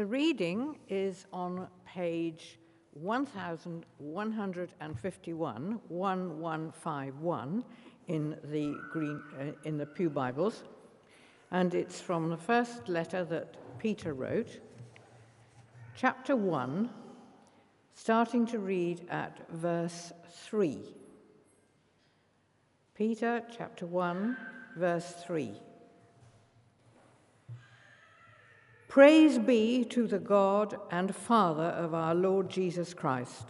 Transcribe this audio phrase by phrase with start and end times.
[0.00, 2.58] The reading is on page
[2.94, 7.64] 1151, 1151
[8.08, 10.64] in the, green, uh, in the Pew Bibles.
[11.50, 14.60] And it's from the first letter that Peter wrote,
[15.94, 16.88] chapter 1,
[17.92, 20.78] starting to read at verse 3.
[22.94, 24.34] Peter chapter 1,
[24.76, 25.60] verse 3.
[28.90, 33.44] Praise be to the God and Father of our Lord Jesus Christ.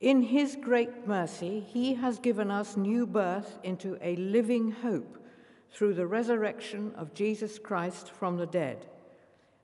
[0.00, 5.22] In his great mercy, he has given us new birth into a living hope
[5.70, 8.86] through the resurrection of Jesus Christ from the dead,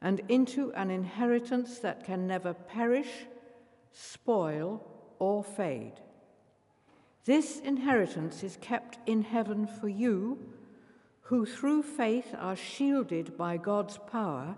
[0.02, 3.24] and into an inheritance that can never perish,
[3.92, 4.86] spoil,
[5.18, 5.94] or fade.
[7.24, 10.38] This inheritance is kept in heaven for you,
[11.22, 14.54] who through faith are shielded by God's power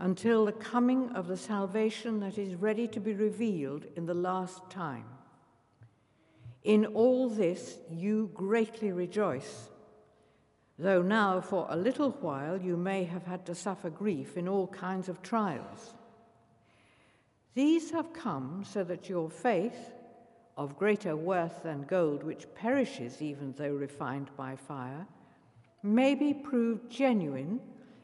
[0.00, 4.68] until the coming of the salvation that is ready to be revealed in the last
[4.70, 5.04] time.
[6.64, 9.68] In all this you greatly rejoice,
[10.78, 14.66] though now for a little while you may have had to suffer grief in all
[14.68, 15.94] kinds of trials.
[17.54, 19.92] These have come so that your faith,
[20.56, 25.06] of greater worth than gold, which perishes even though refined by fire,
[25.82, 27.60] may be proved genuine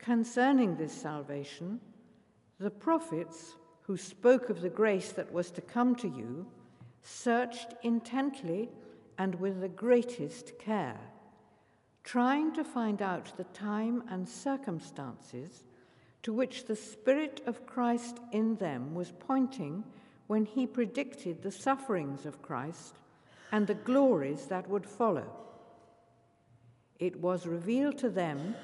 [0.00, 1.78] Concerning this salvation,
[2.58, 6.46] the prophets who spoke of the grace that was to come to you
[7.02, 8.70] searched intently
[9.18, 10.98] and with the greatest care,
[12.02, 15.64] trying to find out the time and circumstances
[16.22, 19.84] to which the Spirit of Christ in them was pointing
[20.28, 22.94] when he predicted the sufferings of Christ
[23.52, 25.30] and the glories that would follow.
[26.98, 28.54] It was revealed to them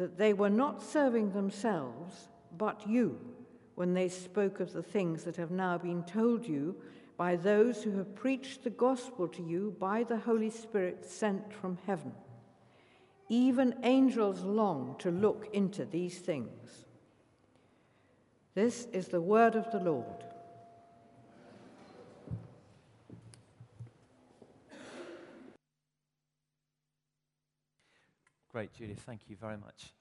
[0.00, 3.20] that they were not serving themselves, but you,
[3.74, 6.74] when they spoke of the things that have now been told you
[7.18, 11.76] by those who have preached the gospel to you by the Holy Spirit sent from
[11.86, 12.12] heaven.
[13.28, 16.86] Even angels long to look into these things.
[18.54, 20.24] This is the word of the Lord.
[28.52, 29.00] Great, Judith.
[29.06, 29.92] Thank you very much.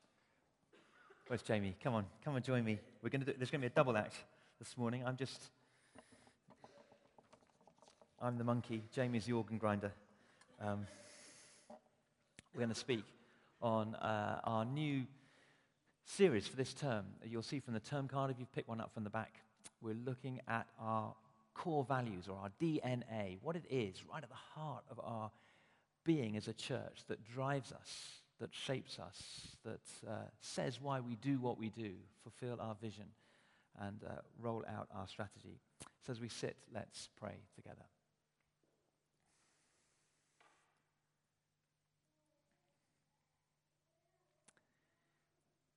[1.28, 1.76] Where's Jamie?
[1.84, 2.80] Come on, come and join me.
[3.04, 4.16] We're going to do, there's going to be a double act
[4.58, 5.04] this morning.
[5.06, 5.40] I'm just,
[8.20, 8.82] I'm the monkey.
[8.92, 9.92] Jamie's the organ grinder.
[10.60, 10.88] Um,
[12.56, 13.04] we're going to speak
[13.62, 15.04] on uh, our new
[16.06, 17.06] series for this term.
[17.24, 19.36] You'll see from the term card, if you've picked one up from the back,
[19.80, 21.14] we're looking at our
[21.54, 25.30] core values or our DNA, what it is right at the heart of our
[26.04, 31.16] being as a church that drives us that shapes us, that uh, says why we
[31.16, 31.92] do what we do,
[32.24, 33.06] fulfill our vision,
[33.80, 35.60] and uh, roll out our strategy.
[36.06, 37.86] So as we sit, let's pray together.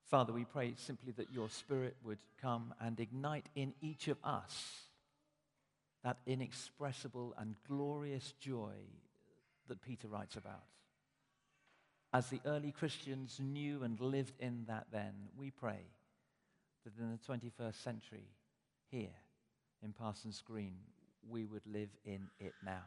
[0.08, 4.82] Father, we pray simply that your Spirit would come and ignite in each of us
[6.04, 8.74] that inexpressible and glorious joy
[9.68, 10.64] that Peter writes about
[12.12, 15.80] as the early Christians knew and lived in that then, we pray
[16.84, 18.28] that in the 21st century,
[18.90, 19.14] here
[19.82, 20.76] in Parsons Green,
[21.28, 22.84] we would live in it now.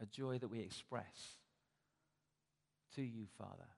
[0.00, 1.36] A joy that we express
[2.96, 3.68] to you, Father.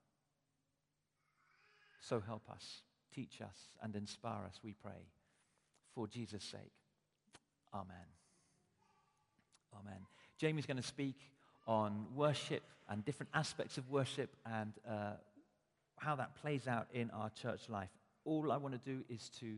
[2.01, 2.81] So help us,
[3.13, 5.07] teach us, and inspire us, we pray.
[5.93, 6.71] For Jesus' sake.
[7.73, 7.95] Amen.
[9.79, 9.99] Amen.
[10.37, 11.15] Jamie's going to speak
[11.69, 15.11] on worship and different aspects of worship and uh,
[15.97, 17.91] how that plays out in our church life.
[18.25, 19.57] All I want to do is to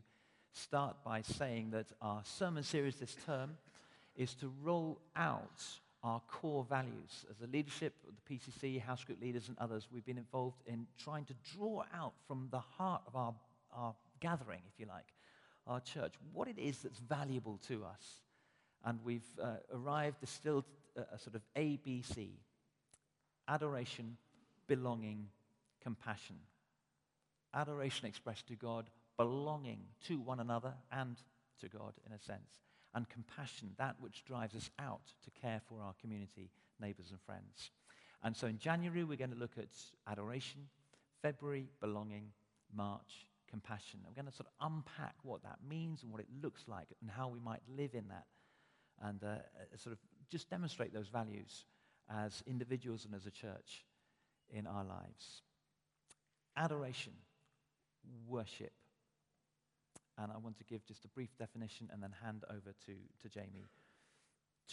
[0.51, 3.51] start by saying that our sermon series this term
[4.17, 5.63] is to roll out
[6.03, 7.25] our core values.
[7.29, 10.87] As a leadership of the PCC, house group leaders, and others, we've been involved in
[11.01, 13.33] trying to draw out from the heart of our,
[13.73, 15.05] our gathering, if you like,
[15.65, 18.19] our church, what it is that's valuable to us.
[18.83, 20.65] And we've uh, arrived, distilled
[20.95, 22.29] a, sort of ABC
[23.47, 24.17] adoration,
[24.67, 25.27] belonging,
[25.81, 26.38] compassion.
[27.53, 31.17] adoration expressed to God, belonging to one another and
[31.59, 32.59] to God in a sense,
[32.93, 36.49] and compassion, that which drives us out to care for our community,
[36.79, 37.71] neighbors, and friends.
[38.23, 39.69] And so in January, we're going to look at
[40.07, 40.67] adoration,
[41.21, 42.31] February, belonging,
[42.73, 43.99] March, compassion.
[44.07, 47.11] We're going to sort of unpack what that means and what it looks like and
[47.11, 48.25] how we might live in that
[49.03, 49.35] and uh
[49.77, 49.99] sort of
[50.31, 51.65] just demonstrate those values
[52.09, 53.85] as individuals and as a church
[54.49, 55.43] in our lives.
[56.57, 57.13] Adoration,
[58.27, 58.71] worship.
[60.17, 63.29] And I want to give just a brief definition and then hand over to, to
[63.29, 63.69] Jamie.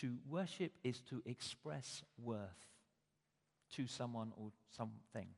[0.00, 2.38] To worship is to express worth
[3.76, 5.28] to someone or something.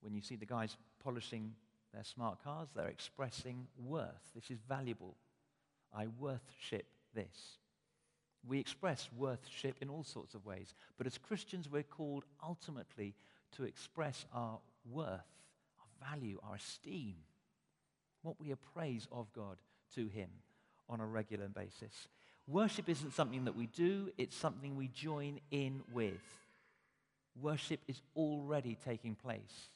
[0.00, 1.54] When you see the guys polishing
[1.92, 4.32] their smart cars, they're expressing worth.
[4.34, 5.16] This is valuable.
[5.96, 7.58] I worship this.
[8.48, 13.14] We express worship in all sorts of ways, but as Christians, we're called ultimately
[13.56, 14.58] to express our
[14.90, 17.16] worth, our value, our esteem,
[18.22, 19.56] what we appraise of God
[19.94, 20.28] to Him
[20.88, 22.08] on a regular basis.
[22.46, 26.22] Worship isn't something that we do, it's something we join in with.
[27.40, 29.70] Worship is already taking place.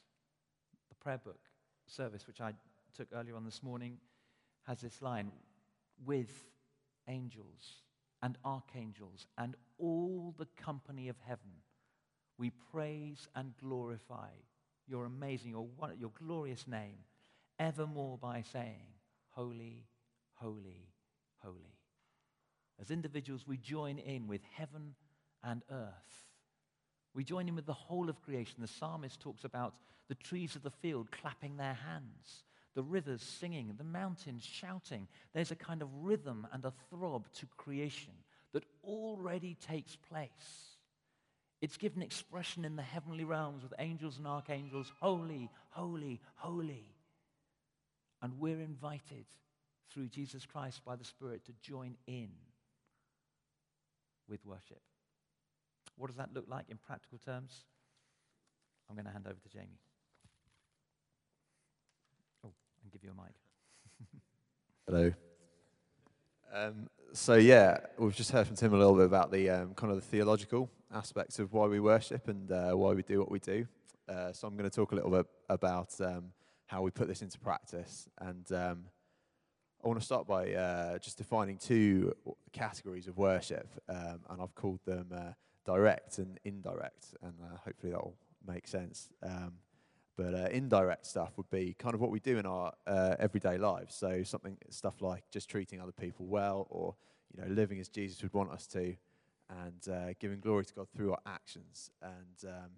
[0.89, 1.39] The prayer book
[1.87, 2.53] service, which I
[2.95, 3.97] took earlier on this morning,
[4.65, 5.31] has this line
[6.05, 6.29] with
[7.07, 7.81] angels
[8.21, 11.51] and archangels and all the company of heaven.
[12.37, 14.29] We praise and glorify
[14.87, 16.97] your amazing, your, your glorious name,
[17.59, 18.87] evermore by saying,
[19.29, 19.85] Holy,
[20.33, 20.89] holy,
[21.37, 21.77] holy.
[22.79, 24.95] As individuals, we join in with heaven
[25.43, 26.25] and earth.
[27.13, 28.55] We join in with the whole of creation.
[28.59, 29.75] The psalmist talks about
[30.07, 32.43] the trees of the field clapping their hands,
[32.75, 35.07] the rivers singing, the mountains shouting.
[35.33, 38.13] There's a kind of rhythm and a throb to creation
[38.53, 40.29] that already takes place.
[41.61, 46.95] It's given expression in the heavenly realms with angels and archangels, holy, holy, holy.
[48.21, 49.25] And we're invited
[49.91, 52.29] through Jesus Christ by the Spirit to join in
[54.27, 54.81] with worship.
[55.97, 57.65] What does that look like in practical terms?
[58.89, 59.79] I'm going to hand over to Jamie.
[63.01, 63.33] And give you a mic.
[64.87, 65.13] Hello.
[66.53, 69.91] Um, so yeah, we've just heard from Tim a little bit about the um, kind
[69.91, 73.39] of the theological aspects of why we worship and uh, why we do what we
[73.39, 73.67] do.
[74.09, 76.31] Uh, so I'm going to talk a little bit about um,
[76.67, 78.85] how we put this into practice, and um,
[79.83, 82.15] I want to start by uh, just defining two
[82.51, 85.31] categories of worship, um, and I've called them uh,
[85.65, 89.09] direct and indirect, and uh, hopefully that will make sense.
[89.23, 89.53] Um,
[90.17, 93.57] but uh, indirect stuff would be kind of what we do in our uh, everyday
[93.57, 93.95] lives.
[93.95, 96.95] So something stuff like just treating other people well, or
[97.35, 98.95] you know, living as Jesus would want us to,
[99.49, 101.91] and uh, giving glory to God through our actions.
[102.01, 102.69] And um,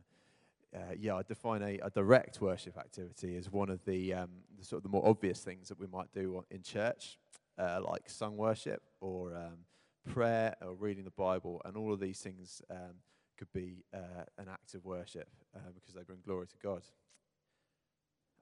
[0.76, 4.66] uh, yeah, I define a, a, direct worship activity as one of the, um, the,
[4.66, 7.18] sort of the more obvious things that we might do in church,
[7.60, 9.60] uh, like sung worship or um,
[10.12, 12.96] prayer or reading the Bible, and all of these things um,
[13.38, 15.28] could be uh, an act of worship
[15.76, 16.82] because they bring glory to God.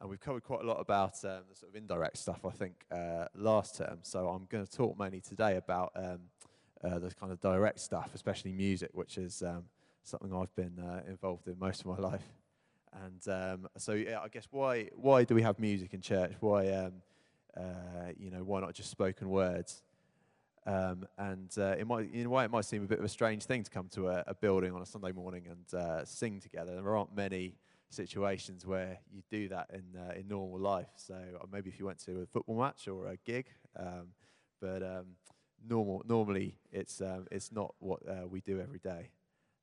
[0.02, 2.74] And we've covered quite a lot about um, the sort of indirect stuff, I think,
[2.92, 4.00] uh, last term.
[4.02, 6.22] So I'm going to talk mainly today about um,
[6.84, 9.66] uh, the kind of direct stuff, especially music, which is um,
[10.04, 12.24] something I've been uh, involved in most of my life.
[13.04, 16.34] And um, so, yeah, I guess why why do we have music in church?
[16.40, 16.94] Why, um,
[17.56, 17.62] uh,
[18.18, 19.84] you know, why not just spoken words?
[20.66, 23.10] Um, and uh, it might, in a way, it might seem a bit of a
[23.10, 26.40] strange thing to come to a, a building on a Sunday morning and uh, sing
[26.40, 26.74] together.
[26.74, 27.54] There aren't many
[27.94, 30.90] situations where you do that in uh, in normal life.
[30.96, 31.16] So
[31.52, 34.08] maybe if you went to a football match or a gig, um,
[34.60, 35.16] but um,
[35.68, 39.12] normal normally it's um, it's not what uh, we do every day,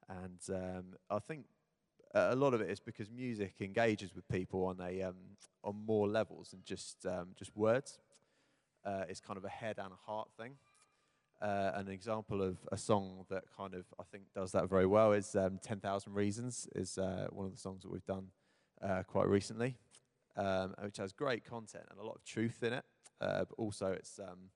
[0.09, 1.47] and um, I think
[2.15, 5.17] a lot of it is because music engages with people on a um,
[5.65, 7.99] on more levels than just um, just words.
[8.85, 10.53] Uh, it's kind of a head and a heart thing.
[11.41, 15.13] Uh, an example of a song that kind of I think does that very well
[15.13, 18.27] is um, "10,000 Reasons" is uh, one of the songs that we've done
[18.83, 19.77] uh, quite recently,
[20.37, 22.85] um, which has great content and a lot of truth in it.
[23.21, 24.51] Uh, but also, it's um,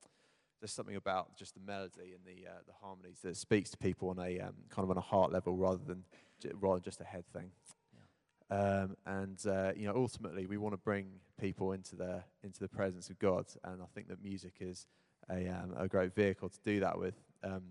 [0.60, 4.08] there's something about just the melody and the uh, the harmonies that speaks to people
[4.08, 6.04] on a um, kind of on a heart level rather than
[6.40, 7.50] j- rather than just a head thing.
[8.50, 11.06] Um, and uh, you know, ultimately, we want to bring
[11.40, 14.86] people into the into the presence of God, and I think that music is
[15.30, 17.14] a, um, a great vehicle to do that with.
[17.42, 17.62] Um,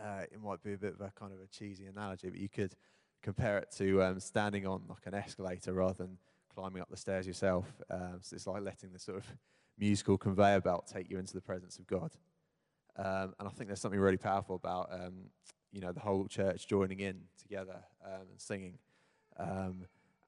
[0.00, 2.48] uh, it might be a bit of a kind of a cheesy analogy, but you
[2.48, 2.74] could
[3.22, 6.18] compare it to um, standing on like an escalator rather than
[6.54, 7.66] climbing up the stairs yourself.
[7.90, 9.24] Um, so it's like letting the sort of
[9.78, 12.12] musical conveyor belt take you into the presence of God.
[12.96, 15.30] Um, and I think there's something really powerful about um,
[15.72, 18.78] you know the whole church joining in together and singing.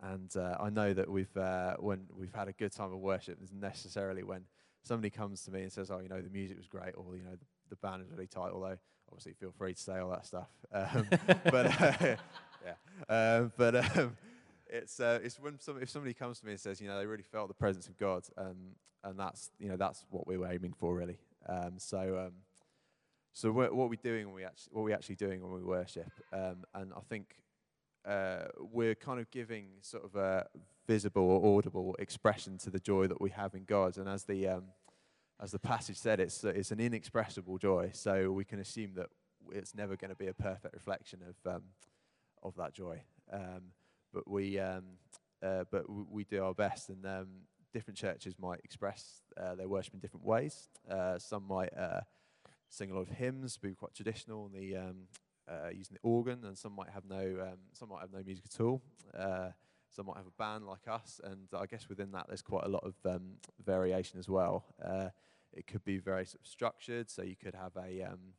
[0.00, 3.42] And uh, I know that we've, uh, when we've had a good time of worship,
[3.42, 4.42] is necessarily when
[4.82, 7.22] somebody comes to me and says, oh, you know, the music was great, or, you
[7.22, 8.76] know, the, the band is really tight, although
[9.10, 10.48] obviously feel free to say all that stuff.
[10.72, 11.08] Um,
[11.44, 11.92] but, uh,
[12.64, 12.74] yeah.
[13.08, 14.16] Um, but um,
[14.68, 17.06] it's, uh, it's when some, if somebody comes to me and says, you know, they
[17.06, 20.50] really felt the presence of God, um, and that's, you know, that's what we were
[20.50, 21.18] aiming for, really.
[21.48, 22.32] Um, so, um,
[23.32, 25.62] so what, what are we doing when we actually, what we actually doing when we
[25.62, 26.10] worship?
[26.32, 27.36] and I think
[28.06, 30.46] uh, we're kind of giving sort of a
[30.86, 33.96] visible or audible expression to the joy that we have in God.
[33.98, 34.64] And as the um,
[35.40, 37.90] as the passage said, it's it's an inexpressible joy.
[37.92, 39.08] So we can assume that
[39.52, 41.62] it's never going to be a perfect reflection of um,
[42.42, 43.02] of that joy.
[43.32, 43.72] Um,
[44.12, 44.84] but we um,
[45.42, 47.28] uh, but w- we do our best, and um,
[47.72, 50.68] different churches might express uh, their worship in different ways.
[50.90, 52.00] Uh, some might uh,
[52.68, 55.08] sing a lot of hymns, be quite traditional, the um,
[55.48, 58.44] uh, using the organ, and some might have no um, some might have no music
[58.52, 58.82] at all.
[59.16, 59.50] Uh,
[59.90, 62.68] some might have a band like us, and I guess within that there's quite a
[62.68, 64.64] lot of um, variation as well.
[64.84, 65.08] Uh,
[65.52, 68.34] it could be very sort of structured, so you could have a um,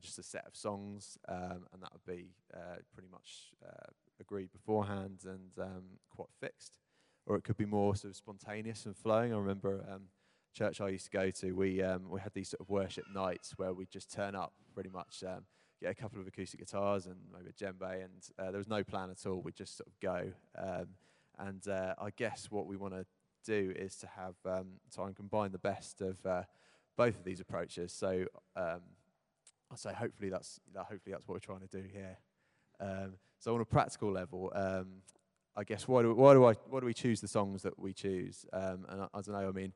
[0.00, 4.52] just a set of songs, um, and that would be uh, pretty much uh, agreed
[4.52, 6.78] beforehand and um, quite fixed.
[7.26, 9.34] Or it could be more sort of spontaneous and flowing.
[9.34, 10.02] I remember um,
[10.54, 13.74] church I used to go to, we we had these sort of worship nights where
[13.74, 15.24] we just turn up pretty much
[15.80, 18.82] get a couple of acoustic guitars and maybe a djembe, and uh, there was no
[18.82, 19.40] plan at all.
[19.40, 20.32] We just sort of go.
[20.56, 20.88] Um,
[21.38, 23.04] and uh, I guess what we want to
[23.44, 26.42] do is to have um, try and combine the best of uh,
[26.96, 27.92] both of these approaches.
[27.92, 28.24] So
[28.56, 28.80] um,
[29.72, 32.18] I say hopefully that's that hopefully that's what we're trying to do here.
[32.80, 35.02] Um, so on a practical level, um,
[35.56, 37.92] I guess why do why do I why do we choose the songs that we
[37.92, 38.46] choose?
[38.52, 39.48] Um, and I, I, don't know.
[39.48, 39.72] I mean,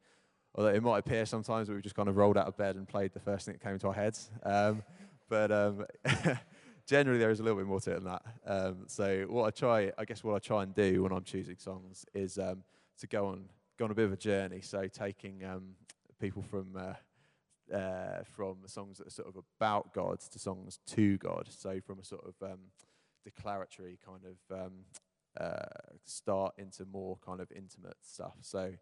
[0.55, 3.13] although it might appear sometimes we've just kind of rolled out of bed and played
[3.13, 4.31] the first thing that came into our heads.
[4.43, 4.83] Um,
[5.31, 5.87] but um,
[6.87, 8.23] generally there is a little bit more to it than that.
[8.45, 11.57] Um, so what I try, I guess, what I try and do when I'm choosing
[11.57, 12.65] songs is um,
[12.99, 13.45] to go on
[13.79, 14.61] go on a bit of a journey.
[14.61, 15.77] So taking um,
[16.21, 21.17] people from uh, uh, from songs that are sort of about God to songs to
[21.19, 21.47] God.
[21.49, 22.59] So from a sort of um,
[23.25, 24.73] declaratory kind of um,
[25.41, 28.35] uh, start into more kind of intimate stuff.
[28.41, 28.73] So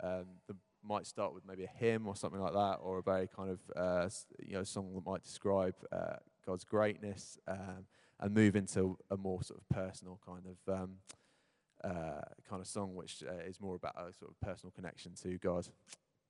[0.00, 0.54] the
[0.86, 3.60] might start with maybe a hymn or something like that, or a very kind of
[3.76, 4.08] uh,
[4.44, 6.16] you know song that might describe uh,
[6.46, 7.86] God's greatness, um,
[8.20, 10.90] and move into a more sort of personal kind of um,
[11.84, 15.38] uh, kind of song, which uh, is more about a sort of personal connection to
[15.38, 15.68] God.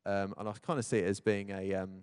[0.04, 2.02] Um, and I kind of see it as being a um,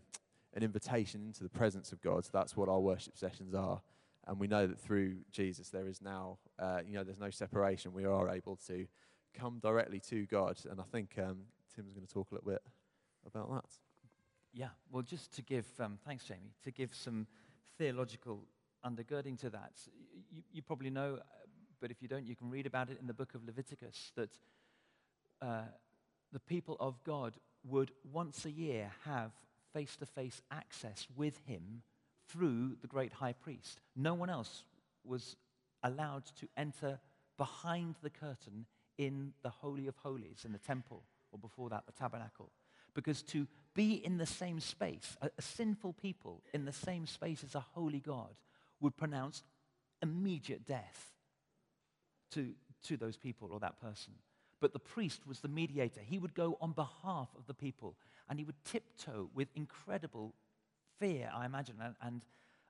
[0.54, 2.26] an invitation into the presence of God.
[2.26, 3.82] So That's what our worship sessions are.
[4.26, 7.92] And we know that through Jesus, there is now, uh, you know, there's no separation.
[7.92, 8.88] We are able to
[9.34, 10.60] come directly to God.
[10.70, 11.40] And I think um,
[11.76, 12.62] Tim's going to talk a little bit
[13.26, 13.70] about that.
[14.54, 17.26] Yeah, well, just to give, um, thanks, Jamie, to give some
[17.78, 18.44] theological
[18.86, 19.72] undergirding to that.
[20.32, 21.20] You, you, probably know,
[21.82, 24.30] but if you don't, you can read about it in the book of Leviticus that
[25.42, 25.64] uh,
[26.32, 27.34] the people of God
[27.68, 29.32] would once a year have
[29.74, 31.82] face to face access with him
[32.28, 33.80] through the great high priest.
[33.96, 34.64] No one else
[35.04, 35.36] was
[35.84, 37.00] allowed to enter
[37.38, 38.66] behind the curtain
[38.98, 42.52] in the Holy of Holies in the temple or before that, the tabernacle.
[42.94, 47.44] Because to be in the same space, a, a sinful people in the same space
[47.44, 48.36] as a holy God
[48.80, 49.44] would pronounce
[50.02, 51.12] immediate death
[52.32, 54.14] to, to those people or that person.
[54.60, 56.02] But the priest was the mediator.
[56.02, 57.96] He would go on behalf of the people
[58.30, 60.34] and he would tiptoe with incredible
[61.00, 62.22] fear, I imagine, and, and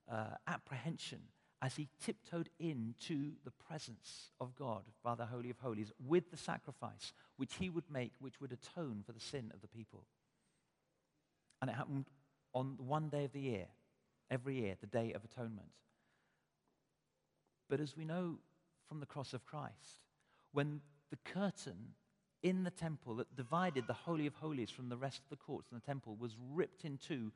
[0.09, 1.19] uh, apprehension
[1.63, 6.35] as he tiptoed into the presence of God by the Holy of Holies with the
[6.35, 10.03] sacrifice which he would make, which would atone for the sin of the people.
[11.61, 12.07] And it happened
[12.53, 13.67] on one day of the year,
[14.29, 15.69] every year, the Day of Atonement.
[17.69, 18.39] But as we know
[18.89, 20.01] from the cross of Christ,
[20.51, 21.93] when the curtain
[22.41, 25.69] in the temple that divided the Holy of Holies from the rest of the courts
[25.71, 27.31] in the temple was ripped in two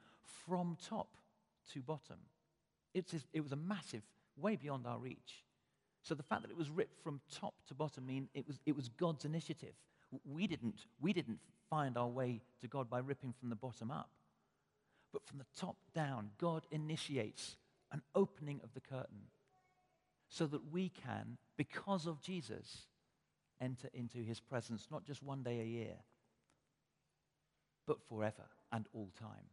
[0.45, 1.15] from top
[1.71, 2.17] to bottom.
[2.93, 4.01] It was a massive
[4.37, 5.43] way beyond our reach.
[6.03, 8.75] So the fact that it was ripped from top to bottom mean it was, it
[8.75, 9.73] was God's initiative.
[10.25, 11.39] We didn't, we didn't
[11.69, 14.09] find our way to God by ripping from the bottom up.
[15.11, 17.57] But from the top down, God initiates
[17.91, 19.27] an opening of the curtain
[20.29, 22.85] so that we can, because of Jesus,
[23.61, 25.95] enter into his presence not just one day a year,
[27.85, 29.49] but forever and all time.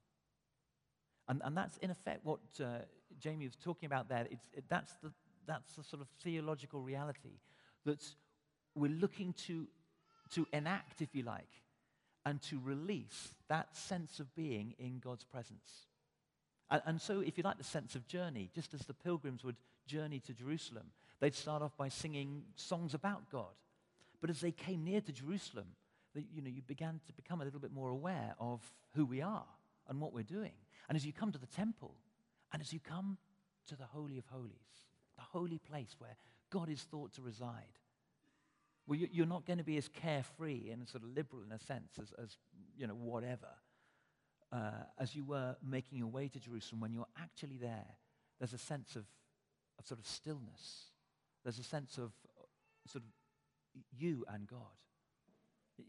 [1.29, 2.81] And, and that's in effect what uh,
[3.21, 4.27] Jamie was talking about there.
[4.31, 5.13] It's, it, that's, the,
[5.47, 7.39] that's the sort of theological reality
[7.85, 8.03] that
[8.75, 9.67] we're looking to,
[10.33, 11.63] to enact, if you like,
[12.27, 15.87] and to release that sense of being in God's presence.
[16.71, 19.57] And, and so, if you like, the sense of journey, just as the pilgrims would
[19.87, 20.87] journey to Jerusalem,
[21.21, 23.53] they'd start off by singing songs about God.
[24.21, 25.67] But as they came near to Jerusalem,
[26.15, 28.61] they, you know, you began to become a little bit more aware of
[28.95, 29.45] who we are
[29.89, 30.53] and what we're doing.
[30.89, 31.95] And as you come to the temple,
[32.55, 33.19] and as you come
[33.67, 34.53] to the Holy of Holies,
[35.17, 36.17] the holy place where
[36.51, 37.81] God is thought to reside,
[38.87, 41.99] well, you're not going to be as carefree and sort of liberal in a sense
[42.01, 42.37] as, as
[42.79, 43.49] you know, whatever,
[44.53, 46.81] uh, as you were making your way to Jerusalem.
[46.81, 47.97] When you're actually there,
[48.39, 49.05] there's a sense of,
[49.81, 50.93] of sort of stillness.
[51.43, 52.13] There's a sense of
[52.87, 54.61] sort of you and God.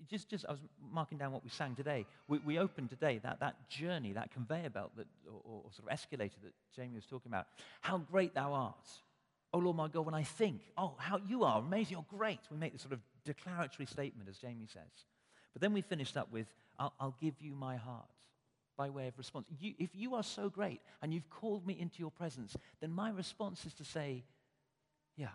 [0.09, 0.61] Just, just, I was
[0.91, 2.05] marking down what we sang today.
[2.27, 5.93] We, we opened today that, that journey, that conveyor belt, that, or, or sort of
[5.93, 7.47] escalator that Jamie was talking about.
[7.81, 8.87] How great thou art.
[9.53, 12.39] Oh Lord my God, when I think, oh, how you are amazing, you're great.
[12.49, 15.05] We make this sort of declaratory statement, as Jamie says.
[15.53, 16.47] But then we finished up with,
[16.79, 18.05] I'll, I'll give you my heart
[18.77, 19.45] by way of response.
[19.59, 23.09] You, if you are so great and you've called me into your presence, then my
[23.11, 24.23] response is to say,
[25.15, 25.29] yeah,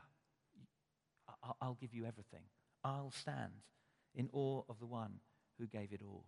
[1.63, 2.43] I'll give you everything.
[2.85, 3.53] I'll stand
[4.15, 5.13] in awe of the one
[5.59, 6.25] who gave it all.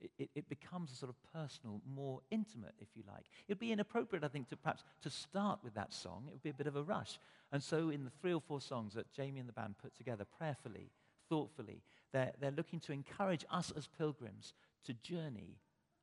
[0.00, 3.24] It, it, it, becomes a sort of personal, more intimate, if you like.
[3.46, 6.24] It would be inappropriate, I think, to perhaps to start with that song.
[6.26, 7.20] It would be a bit of a rush.
[7.52, 10.24] And so in the three or four songs that Jamie and the band put together
[10.38, 10.90] prayerfully,
[11.28, 14.54] thoughtfully, they're, they're looking to encourage us as pilgrims
[14.86, 15.58] to journey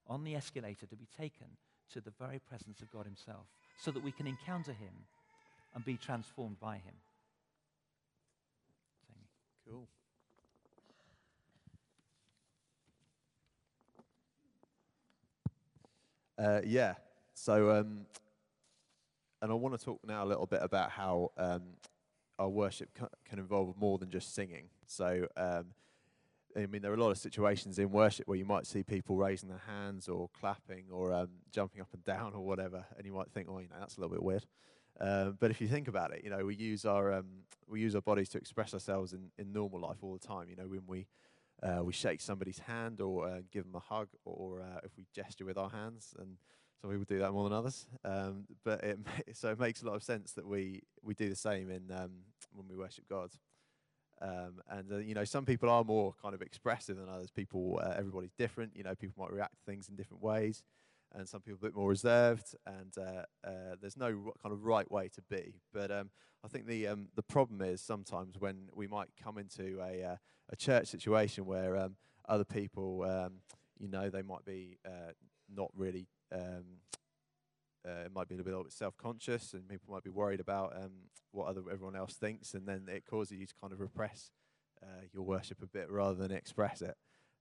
[0.08, 1.48] on the escalator to be taken
[1.92, 4.94] to the very presence of God himself so that we can encounter him
[5.76, 6.96] and be transformed by him.
[9.08, 9.28] Jamie.
[9.68, 9.88] Cool.
[16.40, 16.94] Uh, yeah.
[17.34, 18.06] So, um,
[19.42, 21.64] and I want to talk now a little bit about how um,
[22.38, 24.70] our worship ca- can involve more than just singing.
[24.88, 25.66] So, um,
[26.56, 29.18] I mean, there are a lot of situations in worship where you might see people
[29.18, 33.14] raising their hands or clapping or um, jumping up and down or whatever, and you
[33.14, 34.46] might think, oh, you know, that's a little bit weird.
[35.00, 37.28] Um, but if you think about it, you know, we use our um,
[37.68, 40.50] we use our bodies to express ourselves in, in normal life all the time.
[40.50, 41.06] You know, when we
[41.62, 45.06] uh, we shake somebody's hand or uh, give them a hug, or uh, if we
[45.14, 46.38] gesture with our hands, and
[46.82, 47.86] some people do that more than others.
[48.06, 49.00] Um, but it
[49.34, 52.12] so it makes a lot of sense that we we do the same in um,
[52.54, 53.32] when we worship God.
[54.22, 57.32] Um, and uh, you know, some people are more kind of expressive than others.
[57.32, 58.76] People, uh, everybody's different.
[58.76, 60.64] You know, people might react to things in different ways,
[61.16, 62.56] and some people a bit more reserved.
[62.66, 65.56] And uh, uh there's no r- kind of right way to be.
[65.74, 66.10] But um,
[66.44, 70.16] I think the um, the problem is sometimes when we might come into a uh,
[70.50, 71.96] a church situation where um,
[72.28, 73.42] other people, um,
[73.78, 75.12] you know, they might be uh,
[75.54, 76.08] not really.
[76.32, 76.80] Um,
[77.88, 80.92] uh, it might be a little bit self-conscious, and people might be worried about um,
[81.32, 84.32] what other everyone else thinks, and then it causes you to kind of repress
[84.84, 86.96] uh, your worship a bit rather than express it.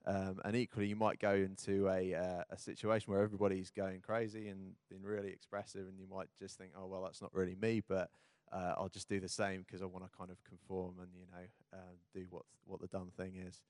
[0.07, 4.49] Um, and equally, you might go into a uh, a situation where everybody's going crazy
[4.49, 7.83] and being really expressive, and you might just think, "Oh, well, that's not really me,"
[7.87, 8.11] but
[8.53, 11.27] uh, I'll just do the same because I want to kind of conform and you
[11.31, 13.61] know uh, do what what the done thing is.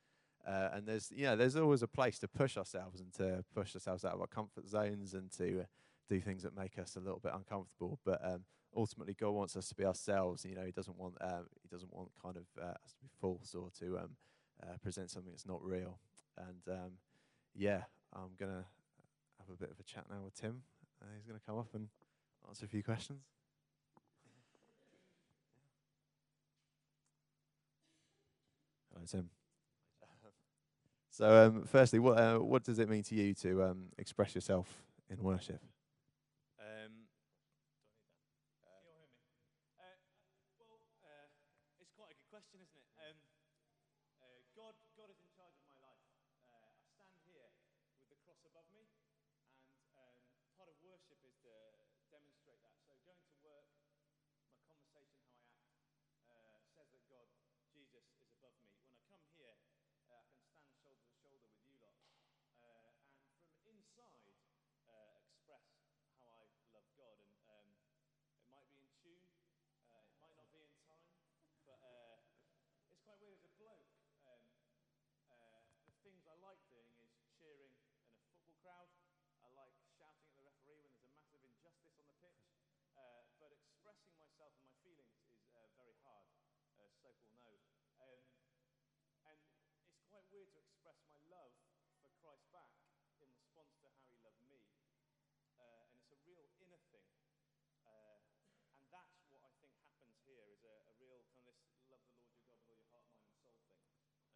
[0.47, 3.75] Uh, and there's you know there's always a place to push ourselves and to push
[3.75, 5.64] ourselves out of our comfort zones and to uh,
[6.09, 7.99] do things that make us a little bit uncomfortable.
[8.05, 8.45] But um,
[8.77, 10.45] ultimately, God wants us to be ourselves.
[10.45, 13.55] You know, He doesn't want um, He doesn't want kind of us to be false
[13.55, 14.11] or to um,
[14.83, 15.99] present something that's not real.
[16.38, 16.92] And um,
[17.55, 17.83] yeah,
[18.14, 18.64] I'm gonna
[19.38, 20.62] have a bit of a chat now with Tim.
[21.16, 21.88] he's gonna come up and
[22.48, 23.20] answer a few questions.
[28.92, 29.31] Hello, Tim.
[31.11, 34.70] So, um, firstly, what uh, what does it mean to you to um, express yourself
[35.11, 35.59] in worship?
[36.62, 37.11] Um,
[38.62, 39.18] uh, you hear me?
[39.83, 39.98] Uh,
[40.62, 41.27] well, uh,
[41.83, 42.87] it's quite a good question, isn't it?
[43.03, 43.18] Um,
[44.22, 46.07] uh, God, God is in charge of my life.
[46.55, 47.51] Uh, I stand here
[47.98, 50.17] with the cross above me, and um,
[50.57, 51.53] part of worship is to
[52.09, 52.73] demonstrate that.
[52.89, 53.69] So, going to work,
[54.41, 55.21] my conversation, how I act,
[56.33, 57.29] uh, says that God,
[57.77, 58.73] Jesus, is above me.
[58.81, 59.53] When I come here,
[60.09, 62.01] uh, I can stand shoulder to shoulder with you lot,
[62.65, 62.89] uh,
[63.37, 64.33] and from inside,
[64.89, 65.69] uh, express
[66.17, 67.21] how I love God.
[67.21, 67.69] And um,
[68.41, 69.29] it might be in tune,
[69.93, 71.05] uh, it might not be in time,
[71.69, 72.17] but uh,
[72.89, 73.37] it's quite weird.
[73.37, 73.93] As a bloke,
[74.25, 74.41] um,
[75.29, 78.93] uh, the things I like doing is cheering in a football crowd.
[79.41, 82.45] I like shouting at the referee when there's a massive injustice on the pitch.
[82.93, 86.29] Uh, but expressing myself and my feelings is uh, very hard,
[86.85, 87.57] as Soap will know.
[87.97, 88.29] Um,
[89.25, 89.41] and
[89.89, 91.57] it's quite weird to express my love
[92.05, 92.69] for Christ back
[93.25, 94.61] in response to how he loved me.
[95.57, 97.09] Uh, and it's a real inner thing.
[97.89, 98.21] Uh,
[98.77, 102.05] and that's what I think happens here is a, a, real kind of this love
[102.05, 103.81] the Lord your God with all your heart, mind, and soul thing.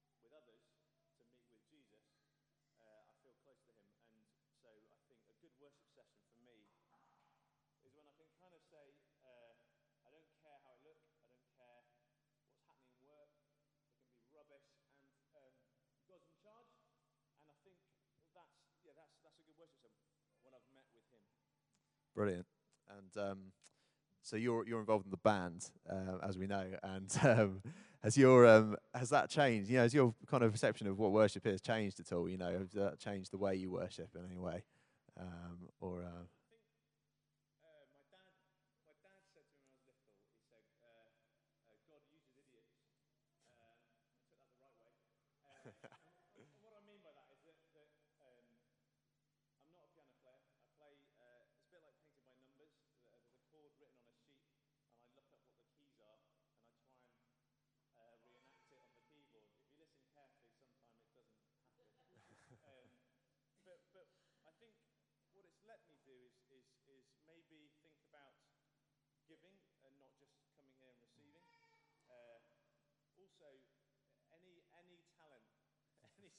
[0.05, 0.77] meet with others to
[1.33, 2.05] meet with Jesus,
[2.85, 4.21] uh, I feel close to Him, and
[4.61, 6.67] so I think a good worship session for me
[7.85, 9.53] is when I can kind of say, uh,
[10.07, 11.79] I don't care how I look, I don't care
[12.47, 13.31] what's happening in work,
[13.91, 14.69] it can be rubbish,
[15.03, 15.55] and um,
[16.07, 16.71] God's in charge.
[17.43, 17.77] And I think
[18.35, 18.55] that's
[18.87, 21.23] yeah, that's that's a good worship session when I've met with Him.
[22.15, 22.47] Brilliant.
[22.89, 23.39] And um,
[24.23, 26.67] so you're you're involved in the band, uh, as we know.
[26.83, 27.63] And um,
[28.03, 29.71] has your um, has that changed?
[29.71, 32.29] You know, has your kind of perception of what worship is changed at all?
[32.29, 34.63] You know, has that changed the way you worship in any way?
[35.19, 36.25] Um, or uh,
[37.63, 38.33] Uh, my dad,
[38.87, 41.11] my dad said to me when I was little, he said, uh,
[41.69, 42.75] uh, God uses idiots.
[43.59, 44.95] Um, I took that the right way.
[45.45, 45.71] Uh,
[46.39, 47.91] and, and what I mean by that is that, that
[48.23, 48.47] um,
[49.63, 50.47] I'm not a piano player.
[50.57, 52.73] I play, uh, it's a bit like painted by numbers.
[52.87, 55.99] There- There's a chord written on a sheet, and I look up what the keys
[56.01, 57.11] are, and I try and
[57.99, 59.51] uh, reenact it on the keyboard.
[59.51, 61.87] If you listen carefully, sometimes it doesn't happen.
[62.65, 62.89] um,
[63.67, 64.09] but, but
[64.47, 64.75] I think
[65.35, 68.41] what it's let me do is, is, is maybe think about
[69.29, 69.53] giving
[69.85, 71.45] and not just coming here and receiving.
[72.09, 72.41] Uh,
[73.21, 73.61] also,
[74.33, 75.45] any, any talent,
[76.09, 76.33] any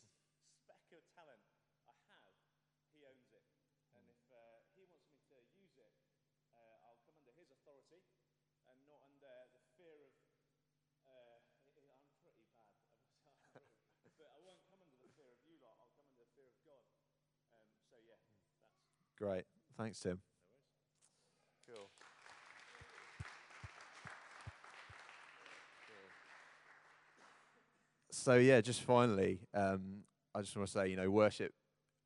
[0.66, 1.46] speck of talent
[1.86, 2.34] I have,
[2.90, 3.46] he owns it.
[3.94, 5.94] And if uh, he wants me to use it,
[6.58, 8.02] uh, I'll come under his authority
[8.66, 10.14] and not under the fear of.
[11.06, 13.70] Uh, I- I- I'm pretty bad, I must say, I'm pretty-
[14.18, 15.78] but I won't come under the fear of you lot.
[15.82, 16.86] I'll come under the fear of God.
[17.58, 19.09] Um, so yeah, that's.
[19.20, 19.44] Great.
[19.78, 20.20] Thanks, Tim.
[21.68, 21.90] Cool.
[28.12, 30.04] So yeah, just finally, um,
[30.34, 31.54] I just want to say, you know, worship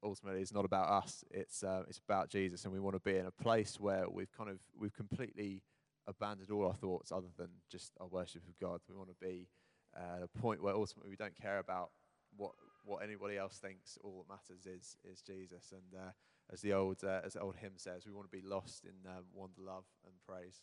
[0.04, 1.24] ultimately is not about us.
[1.32, 4.32] It's uh, it's about Jesus, and we want to be in a place where we've
[4.32, 5.64] kind of we've completely
[6.08, 8.82] abandoned all our thoughts other than just our worship of God.
[8.90, 9.48] We want to be
[9.96, 11.92] uh, at a point where ultimately we don't care about
[12.36, 12.52] what
[12.86, 13.98] what anybody else thinks.
[14.04, 15.72] All that matters is is Jesus.
[15.72, 16.12] And uh,
[16.54, 19.10] as the old uh, as the old hymn says, we want to be lost in
[19.10, 20.62] um, wonder, love, and praise.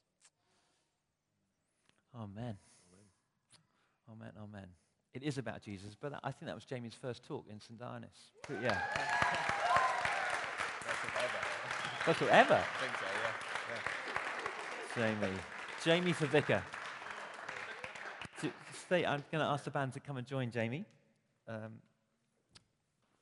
[2.15, 2.57] Amen.
[4.11, 4.33] Amen.
[4.43, 4.67] Amen.
[5.13, 7.79] It is about Jesus, but I think that was Jamie's first talk in St.
[7.79, 8.31] Dionis.
[8.49, 8.81] But yeah.
[12.05, 12.55] First talk ever.
[12.55, 13.07] I think so.
[14.97, 15.19] Yeah.
[15.21, 15.39] Jamie.
[15.85, 16.63] Jamie for vicar.
[18.41, 20.85] To stay, I'm going to ask the band to come and join Jamie.
[21.47, 21.75] Um,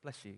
[0.02, 0.26] bless you.